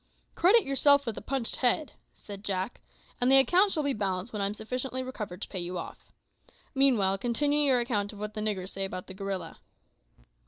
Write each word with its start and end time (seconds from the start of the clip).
"Credit 0.33 0.63
yourself 0.63 1.05
with 1.05 1.15
a 1.15 1.21
punched 1.21 1.57
head," 1.57 1.93
said 2.15 2.43
Jack, 2.43 2.81
"and 3.21 3.31
the 3.31 3.37
account 3.37 3.71
shall 3.71 3.83
be 3.83 3.93
balanced 3.93 4.33
when 4.33 4.41
I 4.41 4.47
am 4.47 4.55
sufficiently 4.55 5.03
recovered 5.03 5.43
to 5.43 5.47
pay 5.47 5.59
you 5.59 5.77
off. 5.77 6.11
Meanwhile, 6.73 7.19
continue 7.19 7.59
your 7.61 7.79
account 7.81 8.11
of 8.11 8.17
what 8.17 8.33
the 8.33 8.41
niggers 8.41 8.69
say 8.71 8.83
about 8.83 9.05
the 9.05 9.13
gorilla." 9.13 9.59